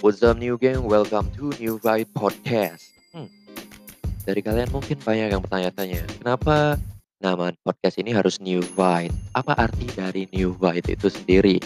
What's 0.00 0.24
up 0.24 0.40
new 0.40 0.56
gang? 0.56 0.88
Welcome 0.88 1.28
to 1.36 1.52
New 1.60 1.76
Vibe 1.76 2.08
Podcast. 2.16 2.88
Hmm. 3.12 3.28
Dari 4.24 4.40
kalian 4.40 4.72
mungkin 4.72 4.96
banyak 4.96 5.28
yang 5.28 5.44
bertanya-tanya, 5.44 6.08
kenapa 6.16 6.80
nama 7.20 7.52
podcast 7.60 8.00
ini 8.00 8.08
harus 8.16 8.40
New 8.40 8.64
Vibe? 8.64 9.12
Apa 9.36 9.52
arti 9.60 9.84
dari 9.92 10.24
New 10.32 10.56
Vibe 10.56 10.96
itu 10.96 11.12
sendiri? 11.12 11.60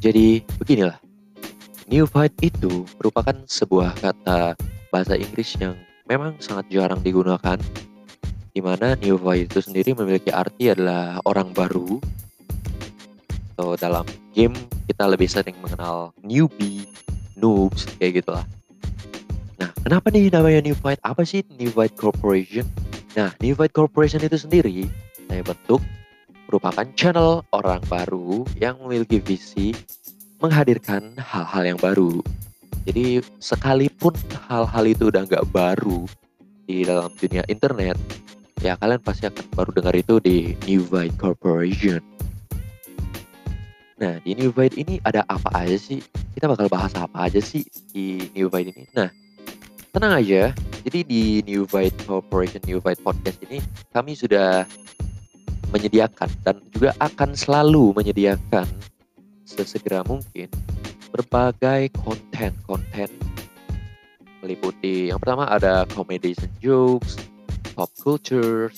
Jadi 0.00 0.40
beginilah, 0.56 0.96
New 1.84 2.08
Vibe 2.08 2.36
itu 2.40 2.88
merupakan 2.96 3.36
sebuah 3.44 3.92
kata 4.00 4.56
bahasa 4.88 5.12
Inggris 5.12 5.52
yang 5.60 5.76
memang 6.08 6.40
sangat 6.40 6.72
jarang 6.72 7.04
digunakan, 7.04 7.60
di 8.56 8.64
mana 8.64 8.96
New 9.04 9.20
Vibe 9.20 9.52
itu 9.52 9.60
sendiri 9.60 9.92
memiliki 9.92 10.32
arti 10.32 10.72
adalah 10.72 11.20
orang 11.28 11.52
baru, 11.52 12.00
atau 13.52 13.76
dalam 13.76 14.08
game 14.32 14.56
kita 14.88 15.04
lebih 15.04 15.28
sering 15.28 15.60
mengenal 15.60 16.16
newbie 16.24 16.88
noobs 17.36 17.86
kayak 18.00 18.24
gitulah. 18.24 18.44
Nah, 19.56 19.72
kenapa 19.84 20.12
nih 20.12 20.28
namanya 20.28 20.60
New 20.64 20.76
Fight? 20.76 21.00
Apa 21.04 21.24
sih 21.24 21.40
New 21.56 21.72
Fight 21.72 21.96
Corporation? 21.96 22.64
Nah, 23.16 23.32
New 23.40 23.56
Fight 23.56 23.72
Corporation 23.72 24.20
itu 24.20 24.36
sendiri 24.36 24.88
saya 25.28 25.40
bentuk 25.40 25.80
merupakan 26.46 26.86
channel 26.94 27.42
orang 27.50 27.82
baru 27.90 28.46
yang 28.60 28.78
memiliki 28.84 29.18
visi 29.18 29.74
menghadirkan 30.38 31.16
hal-hal 31.18 31.76
yang 31.76 31.80
baru. 31.80 32.20
Jadi 32.86 33.18
sekalipun 33.42 34.14
hal-hal 34.46 34.84
itu 34.86 35.10
udah 35.10 35.26
nggak 35.26 35.48
baru 35.50 36.06
di 36.70 36.86
dalam 36.86 37.10
dunia 37.18 37.42
internet, 37.50 37.98
ya 38.62 38.78
kalian 38.78 39.02
pasti 39.02 39.26
akan 39.26 39.46
baru 39.58 39.70
dengar 39.74 39.94
itu 39.98 40.22
di 40.22 40.54
New 40.70 40.86
Fight 40.86 41.14
Corporation. 41.18 41.98
Nah, 43.96 44.20
di 44.22 44.36
New 44.38 44.52
Fight 44.54 44.76
ini 44.78 45.02
ada 45.02 45.26
apa 45.26 45.50
aja 45.56 45.74
sih? 45.74 46.04
Kita 46.36 46.52
bakal 46.52 46.68
bahas 46.68 46.92
apa 46.92 47.32
aja 47.32 47.40
sih 47.40 47.64
di 47.96 48.28
New 48.36 48.52
Byte 48.52 48.68
ini. 48.76 48.84
Nah, 48.92 49.08
tenang 49.88 50.20
aja. 50.20 50.52
Jadi 50.84 51.00
di 51.08 51.22
New 51.48 51.64
Byte 51.64 51.96
Corporation 52.04 52.60
New 52.68 52.76
Byte 52.84 53.00
Podcast 53.00 53.40
ini 53.48 53.64
kami 53.96 54.12
sudah 54.12 54.68
menyediakan 55.72 56.28
dan 56.44 56.60
juga 56.76 56.92
akan 57.00 57.32
selalu 57.32 57.96
menyediakan 57.96 58.68
sesegera 59.48 60.04
mungkin 60.04 60.52
berbagai 61.10 61.90
konten-konten 62.04 63.08
meliputi 64.44 65.10
yang 65.10 65.18
pertama 65.18 65.50
ada 65.50 65.88
comedies 65.90 66.38
and 66.38 66.54
jokes, 66.62 67.18
pop 67.74 67.90
culture, 67.98 68.70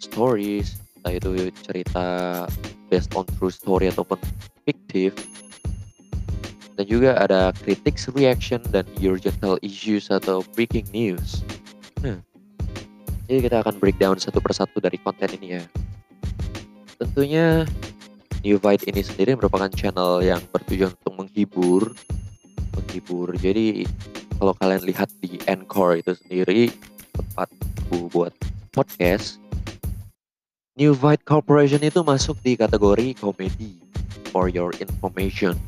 stories, 0.00 0.80
entah 0.96 1.12
itu 1.12 1.52
cerita 1.60 2.06
based 2.88 3.12
on 3.12 3.28
true 3.36 3.52
story 3.52 3.92
ataupun 3.92 4.16
fiktif 4.64 5.12
dan 6.78 6.86
juga 6.86 7.18
ada 7.18 7.50
critics 7.58 8.06
reaction 8.14 8.62
dan 8.70 8.86
urgent 9.02 9.34
issues 9.66 10.06
atau 10.14 10.46
breaking 10.54 10.86
news. 10.94 11.42
Nah, 12.06 12.22
jadi 13.26 13.50
kita 13.50 13.56
akan 13.66 13.82
breakdown 13.82 14.14
satu 14.14 14.38
persatu 14.38 14.78
dari 14.78 14.94
konten 15.02 15.26
ini 15.42 15.58
ya. 15.58 15.62
Tentunya 17.02 17.66
New 18.46 18.62
Vibe 18.62 18.86
ini 18.86 19.02
sendiri 19.02 19.34
merupakan 19.34 19.66
channel 19.74 20.22
yang 20.22 20.38
bertujuan 20.54 20.94
untuk 20.94 21.14
menghibur, 21.18 21.82
menghibur. 22.78 23.34
Jadi 23.34 23.82
kalau 24.38 24.54
kalian 24.54 24.86
lihat 24.86 25.10
di 25.18 25.42
Encore 25.50 25.98
itu 25.98 26.14
sendiri 26.14 26.70
tempatku 27.18 28.06
buat 28.14 28.30
podcast, 28.70 29.42
New 30.78 30.94
Vibe 30.94 31.26
Corporation 31.26 31.82
itu 31.82 32.06
masuk 32.06 32.38
di 32.46 32.54
kategori 32.54 33.18
komedi 33.18 33.82
for 34.30 34.46
your 34.46 34.70
information. 34.78 35.58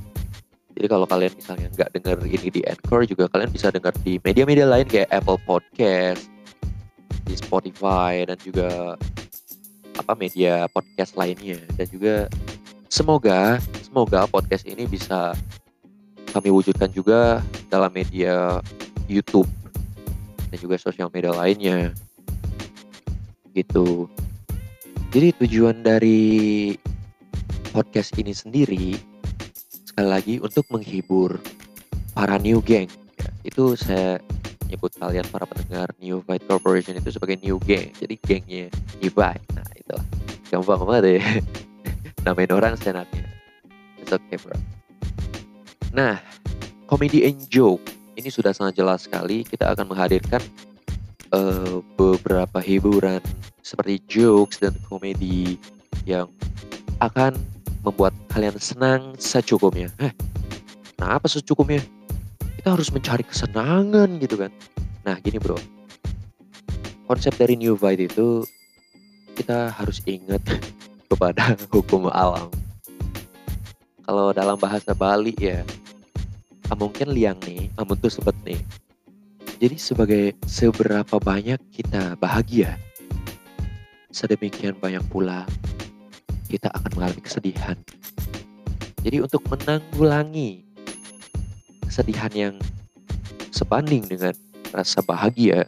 Jadi 0.76 0.86
kalau 0.86 1.06
kalian 1.06 1.34
misalnya 1.34 1.68
nggak 1.74 1.90
dengar 1.98 2.16
ini 2.24 2.48
di 2.48 2.62
Anchor 2.64 3.04
juga 3.04 3.25
kalian 3.28 3.50
bisa 3.50 3.69
dengar 3.75 3.92
di 4.00 4.16
media-media 4.22 4.66
lain 4.70 4.86
kayak 4.86 5.10
Apple 5.10 5.38
Podcast, 5.44 6.31
di 7.26 7.34
Spotify 7.36 8.25
dan 8.26 8.38
juga 8.41 8.94
apa 9.98 10.12
media 10.16 10.64
podcast 10.72 11.12
lainnya 11.19 11.60
dan 11.76 11.86
juga 11.92 12.14
semoga 12.88 13.60
semoga 13.84 14.25
podcast 14.31 14.64
ini 14.64 14.88
bisa 14.88 15.36
kami 16.32 16.48
wujudkan 16.48 16.88
juga 16.94 17.44
dalam 17.69 17.91
media 17.92 18.62
YouTube 19.10 19.50
dan 20.50 20.58
juga 20.58 20.78
sosial 20.78 21.10
media 21.10 21.34
lainnya 21.34 21.92
gitu. 23.52 24.06
Jadi 25.10 25.34
tujuan 25.42 25.82
dari 25.82 26.78
podcast 27.75 28.14
ini 28.14 28.31
sendiri 28.31 28.94
sekali 30.00 30.16
lagi 30.16 30.34
untuk 30.41 30.65
menghibur 30.72 31.37
para 32.16 32.41
new 32.41 32.65
gang. 32.65 32.88
Ya, 33.21 33.28
itu 33.44 33.77
saya 33.77 34.16
nyebut 34.72 34.97
kalian 34.97 35.28
para 35.28 35.44
pendengar 35.44 35.93
New 36.00 36.25
Fight 36.25 36.41
Corporation 36.49 36.97
itu 36.97 37.12
sebagai 37.12 37.37
new 37.44 37.61
gang. 37.61 37.93
Jadi 38.00 38.16
gengnya 38.16 38.72
New 38.97 39.12
Fight. 39.12 39.44
Nah 39.53 39.69
itulah. 39.77 40.00
Gampang 40.49 40.88
banget 40.88 41.21
ya. 41.21 41.44
Namain 42.25 42.49
orang 42.49 42.81
senatnya. 42.81 43.28
It's 44.00 44.09
okay 44.09 44.41
bro. 44.41 44.56
Nah, 45.93 46.17
comedy 46.88 47.28
and 47.28 47.44
joke. 47.53 47.84
Ini 48.17 48.32
sudah 48.32 48.56
sangat 48.56 48.81
jelas 48.81 49.05
sekali. 49.05 49.44
Kita 49.44 49.69
akan 49.77 49.84
menghadirkan 49.84 50.41
uh, 51.37 51.84
beberapa 52.00 52.56
hiburan 52.65 53.21
seperti 53.61 54.00
jokes 54.09 54.65
dan 54.65 54.72
komedi 54.88 55.61
yang 56.09 56.32
akan 57.05 57.37
membuat 57.80 58.12
kalian 58.28 58.56
senang 58.60 59.16
secukupnya. 59.16 59.88
Eh, 60.00 60.12
nah 61.00 61.16
apa 61.16 61.26
secukupnya? 61.26 61.80
Kita 62.60 62.76
harus 62.76 62.92
mencari 62.92 63.24
kesenangan 63.24 64.20
gitu 64.20 64.36
kan. 64.36 64.52
Nah 65.04 65.16
gini 65.20 65.41
bro, 65.41 65.56
konsep 67.08 67.32
dari 67.40 67.56
New 67.56 67.76
Vibe 67.76 68.12
itu 68.12 68.44
kita 69.32 69.72
harus 69.72 70.04
ingat 70.04 70.44
kepada 71.10 71.56
hukum 71.72 72.12
alam. 72.12 72.52
Kalau 74.04 74.34
dalam 74.34 74.58
bahasa 74.58 74.92
Bali 74.92 75.32
ya, 75.38 75.62
mungkin 76.74 77.12
liang 77.12 77.38
nih, 77.46 77.70
amun 77.78 77.96
tuh 77.98 78.10
sebet 78.10 78.34
nih. 78.42 78.60
Jadi 79.60 79.76
sebagai 79.76 80.24
seberapa 80.48 81.20
banyak 81.20 81.60
kita 81.69 82.16
bahagia, 82.16 82.80
sedemikian 84.08 84.74
banyak 84.80 85.04
pula 85.12 85.44
kita 86.50 86.69
akan 86.75 86.91
mengalami 86.99 87.22
kesedihan. 87.22 87.78
Jadi 89.00 89.22
untuk 89.22 89.47
menanggulangi 89.47 90.66
kesedihan 91.87 92.33
yang 92.34 92.55
sebanding 93.55 94.05
dengan 94.11 94.34
rasa 94.75 95.00
bahagia, 95.00 95.65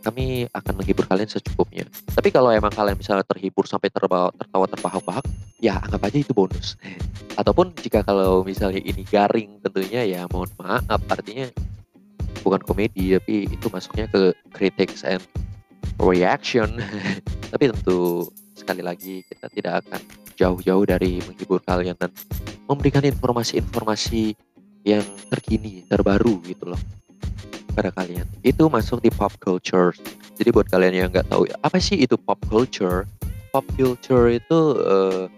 kami 0.00 0.48
akan 0.56 0.80
menghibur 0.80 1.04
kalian 1.04 1.28
secukupnya. 1.28 1.84
Tapi 2.16 2.32
kalau 2.32 2.48
emang 2.50 2.72
kalian 2.72 2.96
misalnya 2.96 3.24
terhibur 3.28 3.68
sampai 3.68 3.92
terbawa, 3.92 4.32
tertawa 4.32 4.66
terbahak-bahak, 4.66 5.24
ya 5.60 5.76
anggap 5.84 6.08
aja 6.08 6.18
itu 6.24 6.32
bonus. 6.32 6.80
Ataupun 7.40 7.76
jika 7.84 8.00
kalau 8.00 8.42
misalnya 8.42 8.80
ini 8.80 9.04
garing 9.04 9.60
tentunya 9.60 10.02
ya 10.08 10.20
mohon 10.32 10.48
maaf 10.56 11.00
artinya 11.08 11.48
bukan 12.40 12.60
komedi 12.64 13.20
tapi 13.20 13.44
itu 13.48 13.66
masuknya 13.68 14.08
ke 14.08 14.32
critics 14.56 15.04
and 15.04 15.22
reaction. 16.00 16.80
tapi 17.52 17.68
tentu 17.68 18.28
sekali 18.56 18.82
lagi 18.84 19.24
kita 19.28 19.46
tidak 19.52 19.84
akan 19.84 20.00
jauh-jauh 20.40 20.84
dari 20.88 21.20
menghibur 21.20 21.60
kalian 21.60 21.92
dan 22.00 22.08
memberikan 22.64 23.04
informasi-informasi 23.04 24.32
yang 24.88 25.04
terkini, 25.28 25.84
terbaru 25.84 26.40
gitu 26.48 26.72
loh 26.72 26.80
pada 27.76 27.92
kalian. 27.92 28.24
Itu 28.40 28.72
masuk 28.72 29.04
di 29.04 29.12
pop 29.12 29.36
culture. 29.36 29.92
Jadi 30.40 30.48
buat 30.48 30.72
kalian 30.72 30.94
yang 30.96 31.08
nggak 31.12 31.28
tahu 31.28 31.44
apa 31.60 31.76
sih 31.76 32.00
itu 32.00 32.16
pop 32.16 32.40
culture? 32.48 33.04
Pop 33.52 33.66
culture 33.76 34.32
itu 34.32 34.58
uh, 34.80 35.28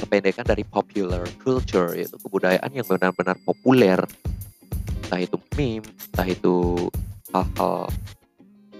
kependekan 0.00 0.48
dari 0.48 0.64
popular 0.64 1.28
culture 1.44 1.92
yaitu 1.92 2.16
kebudayaan 2.16 2.70
yang 2.72 2.86
benar-benar 2.88 3.36
populer. 3.44 4.00
Entah 5.04 5.20
itu 5.20 5.36
meme, 5.58 5.84
entah 5.84 6.24
itu 6.24 6.88
hal-hal 7.34 7.92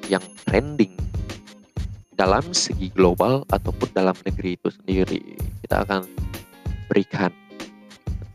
yang 0.09 0.25
trending 0.49 0.94
dalam 2.20 2.44
segi 2.52 2.93
global 2.93 3.49
ataupun 3.49 3.88
dalam 3.96 4.12
negeri 4.28 4.61
itu 4.61 4.69
sendiri. 4.69 5.25
Kita 5.64 5.88
akan 5.88 6.05
berikan 6.93 7.32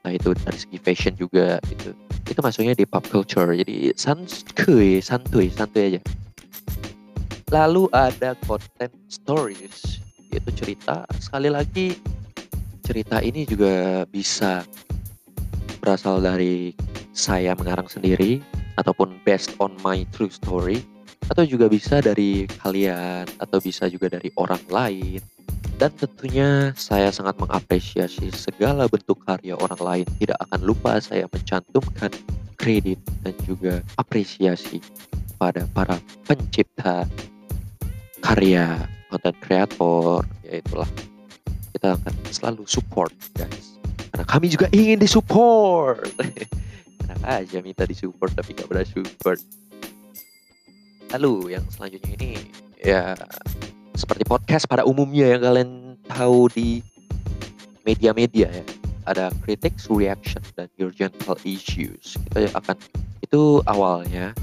nah 0.05 0.13
itu 0.13 0.37
dari 0.37 0.57
segi 0.57 0.77
fashion 0.81 1.13
juga 1.17 1.61
gitu. 1.69 1.93
Itu 2.25 2.41
masuknya 2.41 2.73
di 2.73 2.85
pop 2.89 3.05
culture. 3.05 3.53
Jadi 3.53 3.93
santuy 3.93 4.97
santuy 5.05 5.53
santuy 5.53 5.93
aja. 5.93 6.01
Lalu 7.53 7.85
ada 7.93 8.33
content 8.49 8.93
stories. 9.05 10.01
Yaitu 10.33 10.49
cerita. 10.57 11.05
Sekali 11.21 11.53
lagi 11.53 12.01
cerita 12.81 13.21
ini 13.21 13.45
juga 13.45 14.05
bisa 14.09 14.65
berasal 15.77 16.25
dari 16.25 16.73
saya 17.13 17.53
mengarang 17.53 17.85
sendiri 17.85 18.41
ataupun 18.81 19.21
based 19.25 19.53
on 19.61 19.73
my 19.85 20.05
true 20.13 20.29
story 20.33 20.81
atau 21.29 21.43
juga 21.45 21.65
bisa 21.65 22.01
dari 22.01 22.45
kalian 22.61 23.25
atau 23.41 23.57
bisa 23.57 23.89
juga 23.89 24.13
dari 24.13 24.29
orang 24.37 24.61
lain. 24.69 25.21
Dan 25.75 25.91
tentunya 25.99 26.71
saya 26.79 27.11
sangat 27.11 27.35
mengapresiasi 27.35 28.31
segala 28.31 28.87
bentuk 28.87 29.19
karya 29.27 29.59
orang 29.59 29.81
lain. 29.83 30.07
Tidak 30.23 30.37
akan 30.47 30.61
lupa 30.63 31.03
saya 31.03 31.27
mencantumkan 31.27 32.15
kredit 32.55 32.95
dan 33.27 33.35
juga 33.43 33.83
apresiasi 33.99 34.79
kepada 35.35 35.67
para 35.75 35.99
pencipta 36.23 37.03
karya 38.23 38.87
konten 39.11 39.35
kreator. 39.43 40.23
Ya 40.47 40.63
itulah 40.63 40.87
kita 41.75 41.99
akan 41.99 42.13
selalu 42.31 42.63
support 42.71 43.11
guys. 43.35 43.75
Karena 44.15 44.25
kami 44.31 44.47
juga 44.47 44.71
ingin 44.71 44.95
disupport. 44.95 46.07
Enak 47.03 47.19
aja 47.21 47.59
minta 47.59 47.83
disupport 47.83 48.31
tapi 48.31 48.55
gak 48.55 48.71
pernah 48.71 48.87
support 48.87 49.43
lalu 51.15 51.55
yang 51.55 51.63
selanjutnya 51.71 52.11
ini 52.19 52.31
ya 52.83 53.15
seperti 53.95 54.27
podcast 54.27 54.67
pada 54.67 54.83
umumnya 54.83 55.31
yang 55.31 55.41
kalian 55.47 55.71
tahu 56.11 56.51
di 56.51 56.83
media-media 57.87 58.51
ya. 58.51 58.65
Ada 59.05 59.29
critics 59.45 59.85
reaction 59.87 60.41
dan 60.57 60.65
urgential 60.81 61.37
issues 61.45 62.17
kita 62.27 62.51
akan 62.57 62.75
itu 63.21 63.61
awalnya 63.69 64.33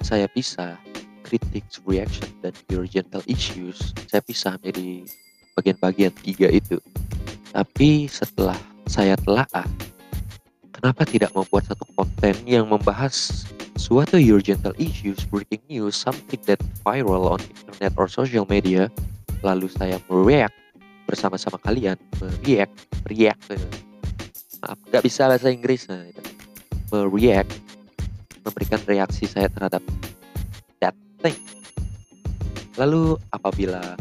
saya 0.00 0.30
pisah 0.30 0.78
critics 1.26 1.82
reaction 1.84 2.30
dan 2.40 2.54
urgential 2.70 3.20
issues 3.26 3.92
saya 4.08 4.22
pisah 4.22 4.56
menjadi 4.62 5.04
bagian-bagian 5.58 6.14
tiga 6.22 6.48
itu. 6.48 6.78
Tapi 7.50 8.06
setelah 8.06 8.56
saya 8.86 9.18
telah 9.20 9.46
kenapa 10.70 11.02
tidak 11.02 11.34
membuat 11.34 11.66
satu 11.66 11.82
konten 11.98 12.34
yang 12.46 12.70
membahas 12.70 13.42
suatu 13.76 14.16
urgential 14.16 14.74
issues, 14.78 15.22
breaking 15.28 15.62
news, 15.68 15.94
something 15.94 16.40
that 16.46 16.60
viral 16.86 17.30
on 17.30 17.40
internet 17.42 17.92
or 17.98 18.06
social 18.06 18.46
media, 18.46 18.90
lalu 19.42 19.68
saya 19.68 19.98
mereact 20.08 20.54
bersama-sama 21.04 21.60
kalian, 21.60 22.00
mereact, 22.16 22.74
react, 23.10 23.42
maaf, 24.64 24.78
nggak 24.88 25.04
bisa 25.04 25.28
bahasa 25.28 25.52
Inggris, 25.52 25.86
nah, 25.90 26.00
itu. 26.06 26.22
mereact, 26.92 27.50
memberikan 28.46 28.80
reaksi 28.86 29.26
saya 29.26 29.50
terhadap 29.50 29.82
that 30.78 30.94
thing. 31.20 31.36
Lalu 32.78 33.18
apabila 33.34 33.98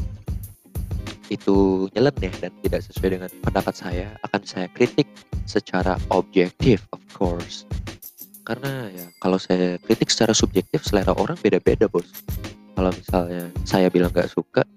itu 1.32 1.90
nyeleneh 1.98 2.34
dan 2.38 2.52
tidak 2.62 2.82
sesuai 2.86 3.10
dengan 3.18 3.32
pendapat 3.42 3.74
saya, 3.74 4.08
akan 4.30 4.42
saya 4.46 4.68
kritik 4.78 5.10
secara 5.50 5.98
objektif, 6.14 6.86
of 6.94 7.02
course. 7.16 7.66
Karena 8.44 8.92
ya 8.92 9.08
kalau 9.24 9.40
saya 9.40 9.80
kritik 9.80 10.12
secara 10.12 10.36
subjektif, 10.36 10.84
selera 10.84 11.16
orang 11.16 11.40
beda-beda 11.40 11.88
bos. 11.88 12.12
Kalau 12.76 12.92
misalnya 12.92 13.48
saya 13.64 13.88
bilang 13.88 14.12
nggak 14.12 14.28
suka, 14.28 14.68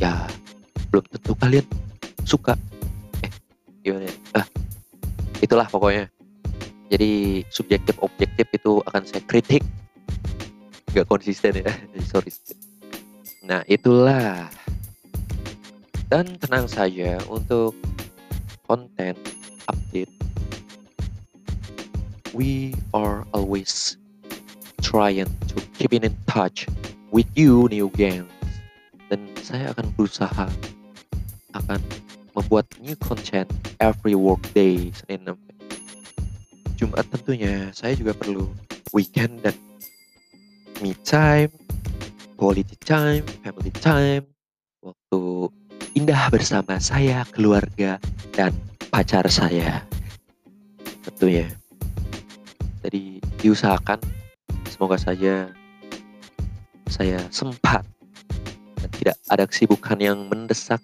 ya 0.00 0.24
belum 0.88 1.04
tentu 1.12 1.36
kalian 1.36 1.66
suka. 2.24 2.56
Eh, 3.20 3.30
gimana 3.84 4.08
ya? 4.08 4.14
Ah, 4.40 4.46
itulah 5.44 5.68
pokoknya. 5.68 6.08
Jadi 6.88 7.44
subjektif 7.52 8.00
objektif 8.00 8.48
itu 8.48 8.80
akan 8.88 9.04
saya 9.04 9.20
kritik. 9.28 9.60
Nggak 10.96 11.04
konsisten 11.04 11.60
ya, 11.60 11.68
sorry. 12.10 12.32
Nah 13.44 13.60
itulah. 13.68 14.48
Dan 16.08 16.40
tenang 16.40 16.64
saja 16.64 17.20
untuk 17.28 17.76
konten 18.64 19.12
update. 19.68 20.17
We 22.38 22.70
are 22.94 23.26
always 23.34 23.98
trying 24.78 25.26
to 25.26 25.56
keep 25.74 25.90
in 25.90 26.06
touch 26.30 26.70
with 27.10 27.26
you 27.34 27.66
new 27.66 27.90
games. 27.98 28.30
Dan 29.10 29.34
saya 29.42 29.74
akan 29.74 29.90
berusaha 29.98 30.46
akan 31.58 31.82
membuat 32.38 32.70
new 32.78 32.94
content 33.02 33.50
every 33.82 34.14
workday 34.14 34.94
Senin 34.94 35.34
Jumat 36.78 37.10
tentunya 37.10 37.74
saya 37.74 37.98
juga 37.98 38.14
perlu 38.14 38.46
weekend 38.94 39.42
dan 39.42 39.58
me 40.78 40.94
time, 41.02 41.50
quality 42.38 42.78
time, 42.78 43.26
family 43.42 43.74
time, 43.82 44.22
waktu 44.86 45.50
indah 45.98 46.30
bersama 46.30 46.78
saya, 46.78 47.26
keluarga, 47.34 47.98
dan 48.30 48.54
pacar 48.94 49.26
saya. 49.26 49.82
Tentunya. 51.02 51.57
Diusahakan 53.38 54.02
semoga 54.66 54.98
saja 54.98 55.50
saya 56.90 57.22
sempat 57.30 57.86
dan 58.82 58.90
tidak 58.98 59.16
ada 59.30 59.44
kesibukan 59.46 59.98
yang 60.02 60.18
mendesak 60.26 60.82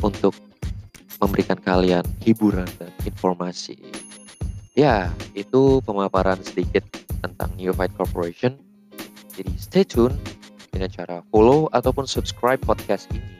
untuk 0.00 0.32
memberikan 1.20 1.58
kalian 1.60 2.06
hiburan 2.22 2.68
dan 2.78 2.88
informasi. 3.04 3.76
Ya, 4.78 5.10
itu 5.34 5.82
pemaparan 5.82 6.38
sedikit 6.40 6.86
tentang 7.20 7.50
New 7.58 7.74
Fight 7.74 7.90
Corporation. 7.98 8.54
Jadi 9.34 9.52
stay 9.58 9.82
tune 9.82 10.14
dengan 10.70 10.88
cara 10.88 11.20
follow 11.34 11.66
ataupun 11.74 12.06
subscribe 12.06 12.62
podcast 12.62 13.10
ini 13.10 13.38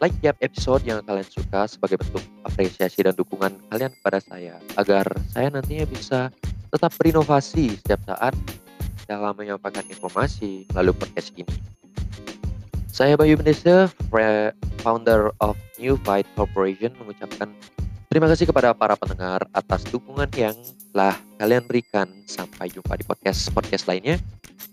like 0.00 0.12
tiap 0.20 0.36
episode 0.44 0.84
yang 0.84 1.00
kalian 1.04 1.24
suka 1.24 1.64
sebagai 1.64 2.00
bentuk 2.00 2.20
apresiasi 2.44 3.00
dan 3.00 3.16
dukungan 3.16 3.56
kalian 3.72 3.92
kepada 4.00 4.18
saya 4.20 4.60
agar 4.76 5.08
saya 5.32 5.48
nantinya 5.48 5.86
bisa 5.88 6.28
tetap 6.76 6.92
berinovasi 7.00 7.80
setiap 7.80 8.04
saat 8.04 8.36
dalam 9.08 9.32
menyampaikan 9.32 9.82
informasi 9.88 10.68
melalui 10.76 10.92
podcast 10.92 11.32
ini. 11.32 11.56
Saya 12.92 13.16
Bayu 13.16 13.36
Mendesa, 13.40 13.88
founder 14.84 15.32
of 15.40 15.56
New 15.80 15.96
Fight 16.04 16.28
Corporation 16.36 16.92
mengucapkan 17.00 17.48
terima 18.12 18.28
kasih 18.28 18.48
kepada 18.48 18.72
para 18.72 18.96
pendengar 18.96 19.44
atas 19.52 19.84
dukungan 19.88 20.28
yang 20.36 20.56
telah 20.92 21.16
kalian 21.40 21.64
berikan. 21.68 22.08
Sampai 22.28 22.72
jumpa 22.72 22.96
di 22.96 23.04
podcast-podcast 23.04 23.88
lainnya. 23.88 24.16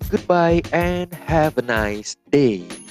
Goodbye 0.08 0.64
and 0.72 1.12
have 1.28 1.60
a 1.60 1.66
nice 1.66 2.16
day. 2.32 2.83